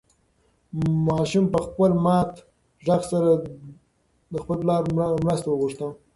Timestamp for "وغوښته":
5.51-5.87